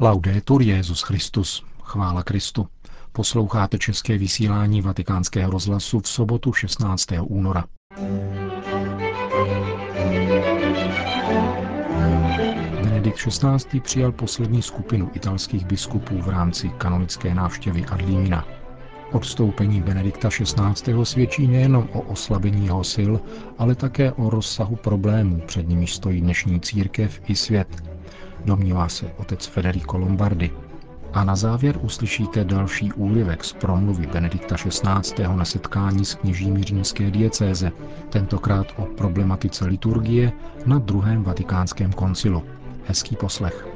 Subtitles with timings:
[0.00, 1.64] Laudetur Jezus Christus.
[1.82, 2.66] Chvála Kristu.
[3.12, 7.06] Posloucháte české vysílání Vatikánského rozhlasu v sobotu 16.
[7.22, 7.64] února.
[12.82, 13.80] Benedikt XVI.
[13.80, 18.46] přijal poslední skupinu italských biskupů v rámci kanonické návštěvy Adlímina.
[19.12, 21.04] Odstoupení Benedikta XVI.
[21.04, 23.12] svědčí nejenom o oslabení jeho sil,
[23.58, 27.93] ale také o rozsahu problémů, před nimi stojí dnešní církev i svět,
[28.44, 30.50] domnívá se otec Federico Lombardi.
[31.12, 35.22] A na závěr uslyšíte další úryvek z promluvy Benedikta XVI.
[35.36, 37.72] na setkání s kněžími římské diecéze,
[38.08, 40.32] tentokrát o problematice liturgie
[40.66, 42.42] na druhém vatikánském koncilu.
[42.86, 43.66] Hezký poslech.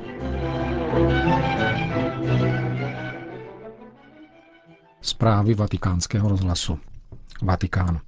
[5.00, 6.78] Zprávy vatikánského rozhlasu.
[7.42, 8.00] Vatikán.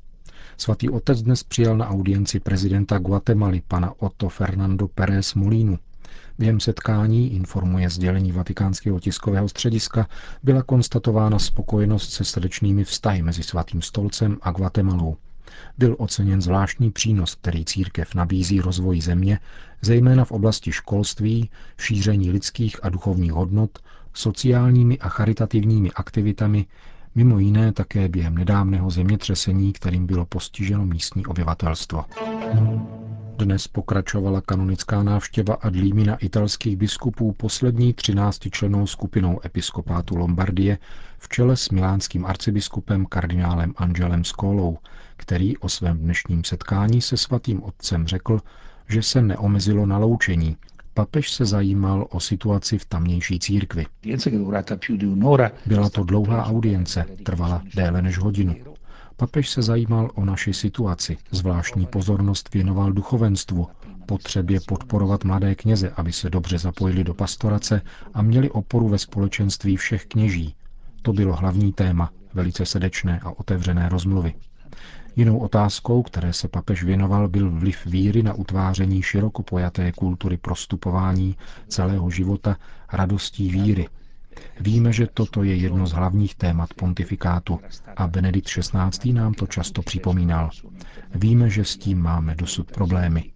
[0.57, 5.79] Svatý otec dnes přijal na audienci prezidenta Guatemaly pana Otto Fernando Pérez Molínu.
[6.39, 10.09] Během setkání, informuje sdělení vatikánského tiskového střediska,
[10.43, 15.17] byla konstatována spokojenost se srdečnými vztahy mezi svatým stolcem a Guatemalou.
[15.79, 19.39] Byl oceněn zvláštní přínos, který církev nabízí rozvoji země,
[19.83, 23.79] zejména v oblasti školství, šíření lidských a duchovních hodnot,
[24.15, 26.67] sociálními a charitativními aktivitami,
[27.15, 32.05] mimo jiné také během nedávného zemětřesení, kterým bylo postiženo místní obyvatelstvo.
[33.41, 40.79] Dnes pokračovala kanonická návštěva Adlímina italských biskupů poslední 13 členou skupinou episkopátu Lombardie
[41.19, 44.79] v čele s milánským arcibiskupem kardinálem Angelem Skolou,
[45.17, 48.41] který o svém dnešním setkání se svatým otcem řekl,
[48.89, 50.57] že se neomezilo na loučení,
[50.95, 53.87] Papež se zajímal o situaci v tamnější církvi.
[55.67, 58.55] Byla to dlouhá audience, trvala déle než hodinu.
[59.21, 63.69] Papež se zajímal o naši situaci, zvláštní pozornost věnoval duchovenstvu,
[64.07, 67.83] potřebě podporovat mladé kněze, aby se dobře zapojili do pastorace
[68.15, 70.55] a měli oporu ve společenství všech kněží.
[71.03, 74.35] To bylo hlavní téma, velice srdečné a otevřené rozmluvy.
[75.17, 81.37] Jinou otázkou, které se papež věnoval, byl vliv víry na utváření široko pojaté kultury prostupování
[81.69, 82.57] celého života
[82.93, 83.87] radostí víry.
[84.61, 87.61] Víme, že toto je jedno z hlavních témat pontifikátu
[87.97, 89.13] a Benedikt XVI.
[89.13, 90.51] nám to často připomínal.
[91.15, 93.33] Víme, že s tím máme dosud problémy.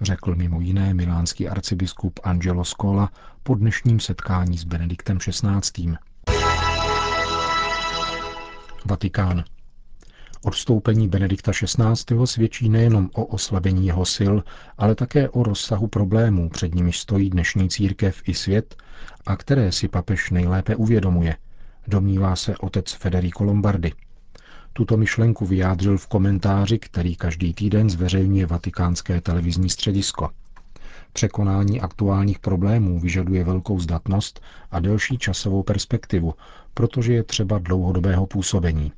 [0.00, 3.12] Řekl mimo jiné milánský arcibiskup Angelo Scola
[3.42, 5.94] po dnešním setkání s Benediktem XVI.
[8.84, 9.44] Vatikán.
[10.42, 12.26] Odstoupení Benedikta XVI.
[12.26, 14.34] svědčí nejenom o oslabení jeho sil,
[14.78, 18.76] ale také o rozsahu problémů, před nimi stojí dnešní církev i svět
[19.26, 21.36] a které si papež nejlépe uvědomuje,
[21.88, 23.92] domnívá se otec Federico Lombardi.
[24.72, 30.30] Tuto myšlenku vyjádřil v komentáři, který každý týden zveřejňuje vatikánské televizní středisko.
[31.12, 34.40] Překonání aktuálních problémů vyžaduje velkou zdatnost
[34.70, 36.34] a delší časovou perspektivu,
[36.74, 38.92] protože je třeba dlouhodobého působení.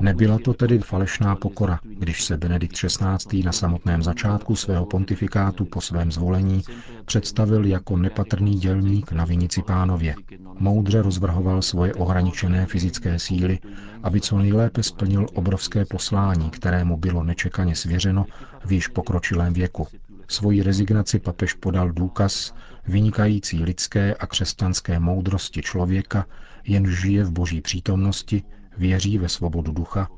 [0.00, 3.42] Nebyla to tedy falešná pokora, když se Benedikt XVI.
[3.44, 6.62] na samotném začátku svého pontifikátu po svém zvolení
[7.04, 10.14] představil jako nepatrný dělník na vinici pánově.
[10.58, 13.58] Moudře rozvrhoval svoje ohraničené fyzické síly,
[14.02, 18.26] aby co nejlépe splnil obrovské poslání, kterému bylo nečekaně svěřeno
[18.64, 19.86] v již pokročilém věku.
[20.28, 22.54] Svoji rezignaci papež podal důkaz
[22.88, 26.26] vynikající lidské a křesťanské moudrosti člověka,
[26.64, 28.42] jen žije v boží přítomnosti,
[28.76, 30.08] věří ve svobodu ducha,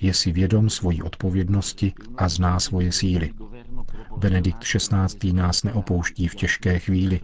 [0.00, 3.32] je si vědom svojí odpovědnosti a zná svoje síly.
[4.16, 5.32] Benedikt XVI.
[5.32, 7.20] nás neopouští v těžké chvíli,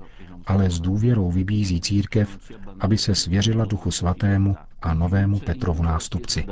[0.47, 2.38] ale s důvěrou vybízí církev,
[2.81, 6.47] aby se svěřila Duchu Svatému a novému Petrovu nástupci.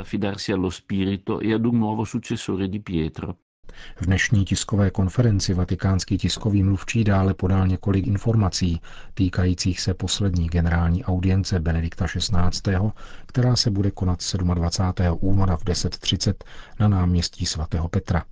[3.97, 8.81] V dnešní tiskové konferenci vatikánský tiskový mluvčí dále podal několik informací
[9.15, 12.73] týkajících se poslední generální audience Benedikta XVI.,
[13.27, 14.21] která se bude konat
[14.55, 15.19] 27.
[15.21, 16.35] února v 10.30
[16.81, 18.25] na náměstí svatého Petra.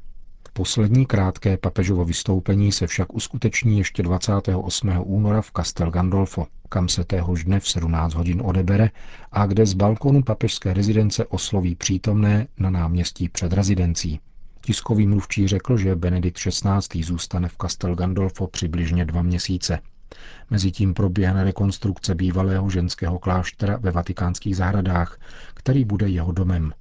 [0.56, 4.92] Poslední krátké papežovo vystoupení se však uskuteční ještě 28.
[5.04, 8.90] února v Castel Gandolfo, kam se téhož dne v 17 hodin odebere
[9.32, 14.20] a kde z balkonu papežské rezidence osloví přítomné na náměstí před rezidencí.
[14.66, 17.02] Tiskový mluvčí řekl, že Benedikt XVI.
[17.02, 19.78] zůstane v Castel Gandolfo přibližně dva měsíce.
[20.50, 25.20] Mezitím proběhne rekonstrukce bývalého ženského kláštera ve vatikánských zahradách,
[25.54, 26.72] který bude jeho domem.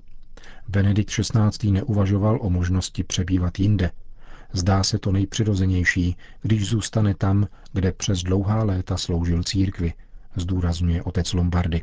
[0.67, 1.71] Benedikt XVI.
[1.71, 3.91] neuvažoval o možnosti přebývat jinde.
[4.53, 9.93] Zdá se to nejpřirozenější, když zůstane tam, kde přes dlouhá léta sloužil církvi,
[10.35, 11.81] zdůrazňuje otec Lombardy.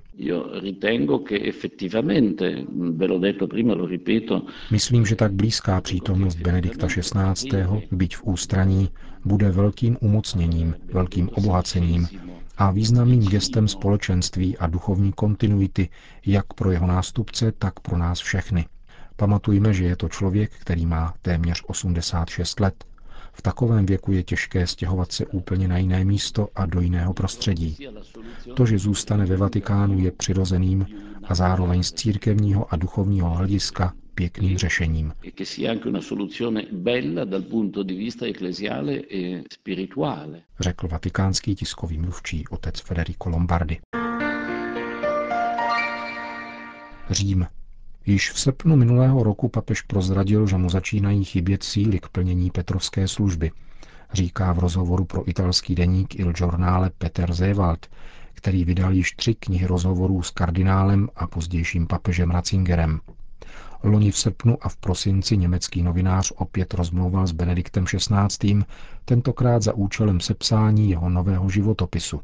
[4.71, 7.51] Myslím, že tak blízká přítomnost Benedikta XVI.
[7.93, 8.89] byť v ústraní,
[9.25, 12.09] bude velkým umocněním, velkým obohacením
[12.57, 15.89] a významným gestem společenství a duchovní kontinuity
[16.27, 18.67] jak pro jeho nástupce, tak pro nás všechny.
[19.17, 22.85] Pamatujme, že je to člověk, který má téměř 86 let.
[23.33, 27.77] V takovém věku je těžké stěhovat se úplně na jiné místo a do jiného prostředí.
[28.55, 30.87] To, že zůstane ve Vatikánu, je přirozeným
[31.25, 35.13] a zároveň z církevního a duchovního hlediska pěkným řešením.
[40.61, 43.81] Řekl vatikánský tiskový mluvčí otec Federico Lombardi.
[47.11, 47.47] Řím.
[48.07, 53.09] Již v srpnu minulého roku papež prozradil, že mu začínají chybět síly k plnění Petrovské
[53.09, 53.51] služby,
[54.13, 57.87] říká v rozhovoru pro italský deník Il Giornale Peter Zewald,
[58.35, 63.01] který vydal již tři knihy rozhovorů s kardinálem a pozdějším papežem Ratzingerem.
[63.83, 68.65] Loni v srpnu a v prosinci německý novinář opět rozmlouval s Benediktem XVI.,
[69.05, 72.21] tentokrát za účelem sepsání jeho nového životopisu.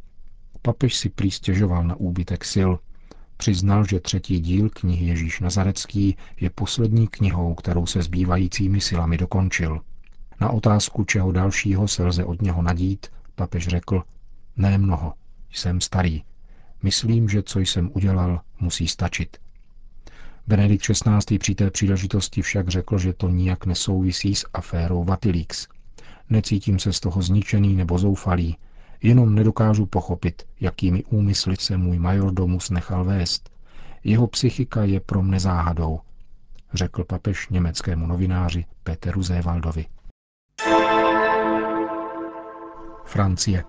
[0.62, 2.70] Papež si prý stěžoval na úbytek sil.
[3.38, 9.80] Přiznal, že třetí díl knihy Ježíš Nazarecký je poslední knihou, kterou se zbývajícími silami dokončil.
[10.40, 14.02] Na otázku, čeho dalšího se lze od něho nadít, papež řekl,
[14.56, 15.14] ne mnoho,
[15.50, 16.22] jsem starý.
[16.82, 19.36] Myslím, že co jsem udělal, musí stačit.
[20.46, 21.38] Benedikt XVI.
[21.38, 25.66] při té příležitosti však řekl, že to nijak nesouvisí s aférou Vatilix.
[26.30, 28.56] Necítím se z toho zničený nebo zoufalý,
[29.02, 33.50] jenom nedokážu pochopit, jakými úmysly se můj majordomus nechal vést.
[34.04, 36.00] Jeho psychika je pro mne záhadou,
[36.74, 39.86] řekl papež německému novináři Peteru Zévaldovi.
[43.06, 43.64] Francie.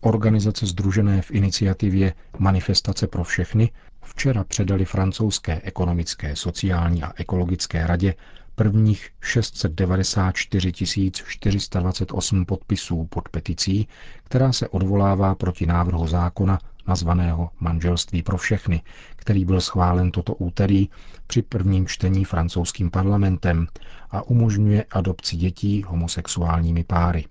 [0.00, 3.70] Organizace združené v iniciativě Manifestace pro všechny
[4.02, 8.14] včera předali francouzské ekonomické, sociální a ekologické radě
[8.54, 13.88] prvních 694 428 podpisů pod peticí,
[14.24, 18.82] která se odvolává proti návrhu zákona nazvaného Manželství pro všechny,
[19.16, 20.88] který byl schválen toto úterý
[21.26, 23.66] při prvním čtení francouzským parlamentem
[24.10, 27.24] a umožňuje adopci dětí homosexuálními páry.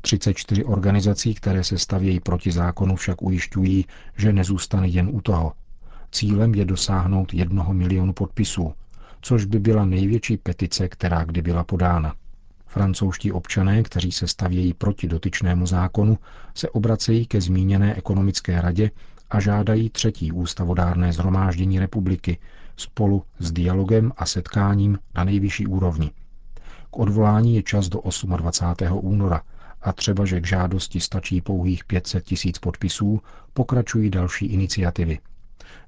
[0.00, 3.84] 34 organizací, které se stavějí proti zákonu, však ujišťují,
[4.16, 5.52] že nezůstane jen u toho.
[6.12, 8.74] Cílem je dosáhnout jednoho milionu podpisů,
[9.20, 12.14] což by byla největší petice, která kdy byla podána.
[12.66, 16.18] Francouzští občané, kteří se stavějí proti dotyčnému zákonu,
[16.54, 18.90] se obracejí ke zmíněné ekonomické radě
[19.30, 22.38] a žádají třetí ústavodárné zhromáždění republiky
[22.76, 26.10] spolu s dialogem a setkáním na nejvyšší úrovni.
[26.90, 28.00] K odvolání je čas do
[28.36, 28.98] 28.
[29.06, 29.42] února
[29.82, 33.20] a třeba, že k žádosti stačí pouhých 500 tisíc podpisů,
[33.52, 35.18] pokračují další iniciativy.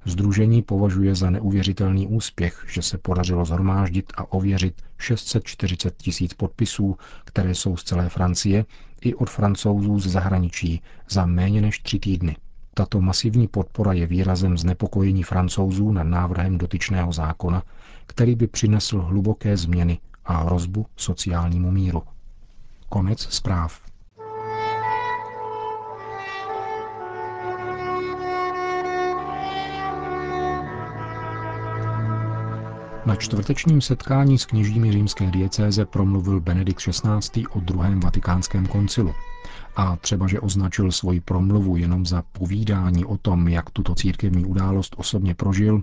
[0.05, 7.55] Združení považuje za neuvěřitelný úspěch, že se podařilo zhromáždit a ověřit 640 tisíc podpisů, které
[7.55, 8.65] jsou z celé Francie
[9.01, 12.35] i od francouzů z zahraničí za méně než tři týdny.
[12.73, 17.63] Tato masivní podpora je výrazem znepokojení francouzů nad návrhem dotyčného zákona,
[18.07, 22.03] který by přinesl hluboké změny a hrozbu sociálnímu míru.
[22.89, 23.92] Konec zpráv.
[33.05, 37.47] Na čtvrtečním setkání s kněžími římské diecéze promluvil Benedikt XVI.
[37.47, 39.13] o druhém vatikánském koncilu.
[39.75, 44.95] A třeba, že označil svoji promluvu jenom za povídání o tom, jak tuto církevní událost
[44.97, 45.81] osobně prožil,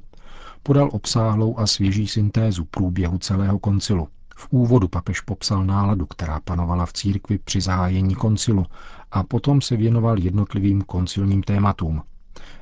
[0.62, 4.08] podal obsáhlou a svěží syntézu průběhu celého koncilu.
[4.36, 8.66] V úvodu papež popsal náladu, která panovala v církvi při zahájení koncilu
[9.10, 12.02] a potom se věnoval jednotlivým koncilním tématům.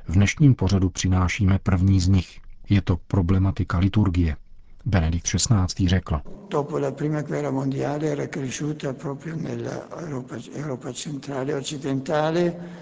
[0.07, 2.39] V dnešním pořadu přinášíme první z nich.
[2.69, 4.35] Je to problematika liturgie,
[4.85, 5.87] Benedikt XVI.
[5.87, 6.21] řekl.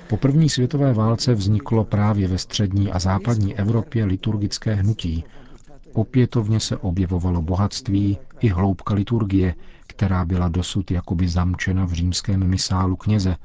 [0.08, 5.24] Po první světové válce vzniklo právě ve střední a západní Evropě liturgické hnutí.
[5.94, 9.56] Opětovně se objevovalo bohatství i hloubka liturgie,
[9.88, 13.36] která byla dosud jakoby zamčena v římském misálu kněze,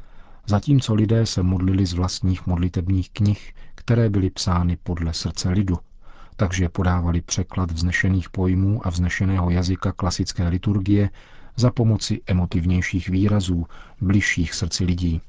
[0.47, 5.78] zatímco lidé se modlili z vlastních modlitebních knih, které byly psány podle srdce lidu–
[6.37, 11.11] takže podávali překlad vznešených pojmů a vznešeného jazyka klasické liturgie
[11.57, 13.67] za pomoci emotivnějších výrazů,
[14.01, 15.21] bližších srdci lidí.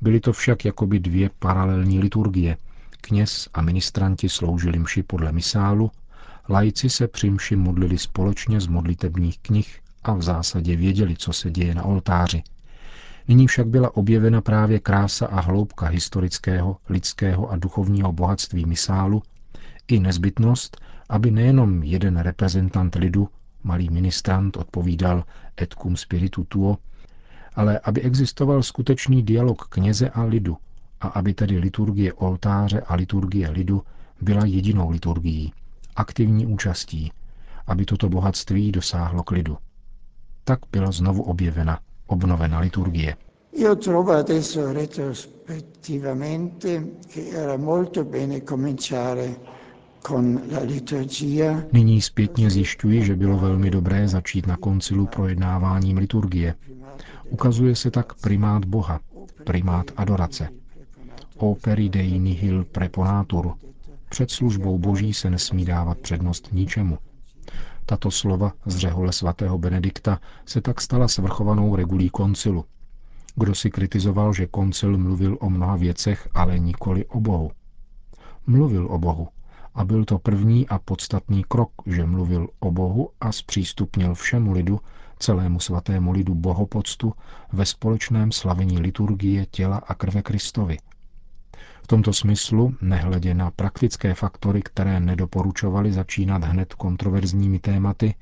[0.00, 2.56] Byly to však jakoby dvě paralelní liturgie.
[3.00, 5.90] Kněz a ministranti sloužili mši podle misálu,
[6.48, 11.50] lajci se při mši modlili společně z modlitebních knih a v zásadě věděli, co se
[11.50, 12.42] děje na oltáři.
[13.28, 19.22] Nyní však byla objevena právě krása a hloubka historického, lidského a duchovního bohatství misálu
[19.88, 20.76] i nezbytnost,
[21.08, 23.28] aby nejenom jeden reprezentant lidu,
[23.64, 25.24] malý ministrant, odpovídal
[25.60, 26.78] et cum spiritu tuo,
[27.54, 30.56] ale aby existoval skutečný dialog kněze a lidu
[31.00, 33.82] a aby tedy liturgie oltáře a liturgie lidu
[34.20, 35.52] byla jedinou liturgií,
[35.96, 37.12] aktivní účastí,
[37.66, 39.56] aby toto bohatství dosáhlo k lidu.
[40.44, 43.16] Tak byla znovu objevena, obnovena liturgie.
[48.48, 49.34] Cominciare
[51.72, 56.54] Nyní zpětně zjišťuji, že bylo velmi dobré začít na koncilu projednáváním liturgie.
[57.30, 59.00] Ukazuje se tak primát Boha,
[59.44, 60.48] primát adorace.
[61.36, 63.54] Operi dei nihil preponatur.
[64.08, 66.98] Před službou Boží se nesmí dávat přednost ničemu.
[67.86, 72.64] Tato slova z řehole svatého Benedikta se tak stala svrchovanou regulí koncilu.
[73.36, 77.50] Kdo si kritizoval, že koncil mluvil o mnoha věcech, ale nikoli o Bohu.
[78.46, 79.28] Mluvil o Bohu,
[79.74, 84.80] a byl to první a podstatný krok, že mluvil o Bohu a zpřístupnil všemu lidu,
[85.18, 87.12] celému svatému lidu bohopoctu
[87.52, 90.78] ve společném slavení liturgie těla a krve Kristovi.
[91.82, 98.14] V tomto smyslu, nehledě na praktické faktory, které nedoporučovali začínat hned kontroverzními tématy,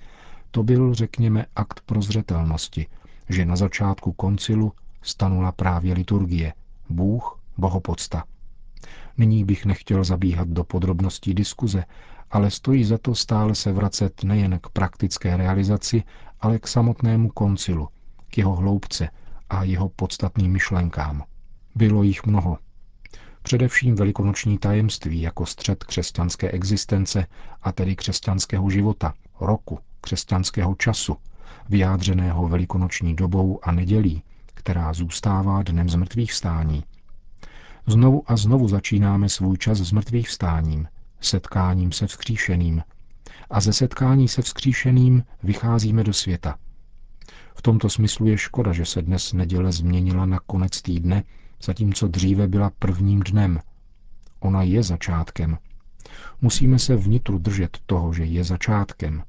[0.51, 2.87] to byl, řekněme, akt prozřetelnosti,
[3.29, 6.53] že na začátku koncilu stanula právě liturgie,
[6.89, 8.25] Bůh, bohopocta.
[9.21, 11.85] Nyní bych nechtěl zabíhat do podrobností diskuze,
[12.31, 16.03] ale stojí za to stále se vracet nejen k praktické realizaci,
[16.41, 17.89] ale k samotnému koncilu,
[18.31, 19.09] k jeho hloubce
[19.51, 21.25] a jeho podstatným myšlenkám.
[21.75, 22.59] Bylo jich mnoho.
[23.43, 27.27] Především velikonoční tajemství jako střed křesťanské existence
[27.63, 31.17] a tedy křesťanského života, roku, křesťanského času,
[31.69, 34.23] vyjádřeného velikonoční dobou a nedělí,
[34.55, 36.85] která zůstává dnem zmrtvých stání,
[37.87, 40.89] Znovu a znovu začínáme svůj čas s mrtvých vstáním,
[41.21, 42.83] setkáním se vzkříšeným.
[43.51, 46.57] A ze setkání se vzkříšeným vycházíme do světa.
[47.55, 51.25] V tomto smyslu je škoda, že se dnes neděle změnila na konec týdne,
[51.63, 53.61] zatímco dříve byla prvním dnem.
[54.41, 55.59] Ona je začátkem.
[56.41, 59.23] Musíme se vnitru držet toho, že je začátkem.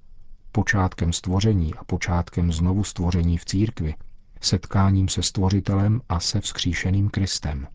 [0.51, 3.95] Počátkem stvoření a počátkem znovu stvoření v církvi,
[4.41, 7.67] setkáním se stvořitelem a se vzkříšeným Kristem.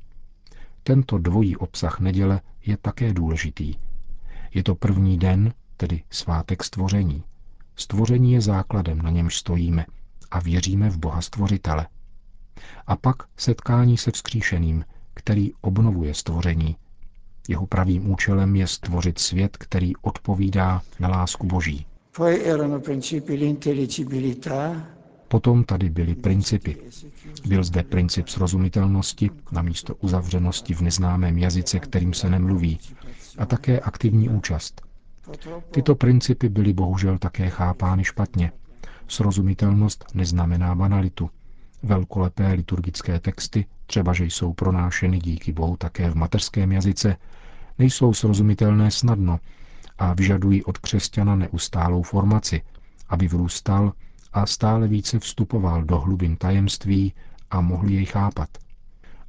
[0.87, 3.75] Tento dvojí obsah neděle je také důležitý.
[4.55, 7.23] Je to první den, tedy svátek stvoření.
[7.77, 9.87] Stvoření je základem, na němž stojíme
[10.31, 11.87] a věříme v Boha stvořitele.
[12.87, 16.77] A pak setkání se vzkříšeným, který obnovuje stvoření.
[17.49, 21.87] Jeho pravým účelem je stvořit svět, který odpovídá na lásku Boží.
[22.17, 24.87] Poi erano principi l'intelligibilità,
[25.29, 26.77] Potom tady byly principy.
[27.47, 32.79] Byl zde princip srozumitelnosti na místo uzavřenosti v neznámém jazyce, kterým se nemluví,
[33.39, 34.83] a také aktivní účast.
[35.71, 38.53] Tyto principy byly bohužel také chápány špatně.
[39.09, 41.31] Srozumitelnost neznamená banalitu.
[41.83, 47.17] Velkolepé liturgické texty, třeba že jsou pronášeny díky Bohu také v mateřském jazyce,
[47.79, 49.41] nejsou srozumitelné snadno
[49.99, 52.63] a vyžadují od křesťana neustálou formaci,
[53.09, 53.93] aby vrůstal
[54.37, 57.13] a stále více vstupoval do hlubin tajemství
[57.51, 58.49] a mohl jej chápat.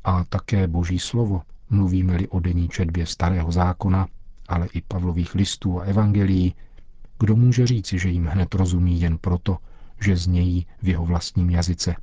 [0.04, 4.08] A také Boží slovo, mluvíme-li o denní četbě starého zákona,
[4.48, 6.56] ale i Pavlových listů a evangelií,
[7.20, 9.58] kdo může říci, že jim hned rozumí jen proto,
[10.02, 11.96] že znějí v jeho vlastním jazyce.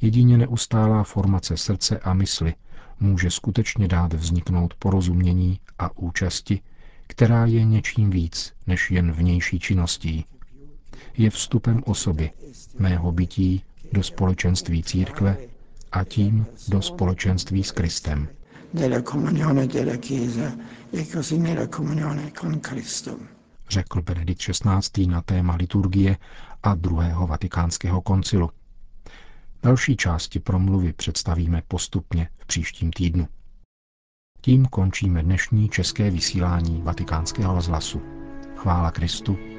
[0.00, 2.54] Jedině neustálá formace srdce a mysli
[3.00, 6.60] může skutečně dát vzniknout porozumění a účasti,
[7.06, 10.24] která je něčím víc než jen vnější činností,
[11.16, 12.30] je vstupem osoby,
[12.78, 13.62] mého bytí,
[13.92, 15.36] do společenství církve
[15.92, 18.28] a tím do společenství s Kristem.
[18.74, 18.90] E
[23.70, 25.06] Řekl Benedikt XVI.
[25.06, 26.16] na téma liturgie
[26.62, 28.50] a druhého vatikánského koncilu.
[29.62, 33.28] Další části promluvy představíme postupně v příštím týdnu.
[34.40, 38.02] Tím končíme dnešní české vysílání vatikánského rozhlasu.
[38.56, 39.38] Chvála Kristu